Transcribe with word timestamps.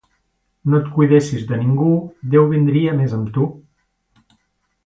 No 0.73 0.77
et 0.83 0.87
cuidessis 0.95 1.43
de 1.51 1.59
ningú, 1.65 1.91
Déu 2.37 2.49
vindria 2.55 2.97
més 3.03 3.17
amb 3.19 3.33
tu. 3.37 3.47